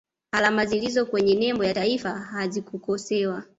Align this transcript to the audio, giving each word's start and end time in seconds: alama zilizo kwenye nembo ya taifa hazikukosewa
alama 0.31 0.65
zilizo 0.65 1.05
kwenye 1.05 1.35
nembo 1.35 1.63
ya 1.63 1.73
taifa 1.73 2.09
hazikukosewa 2.11 3.43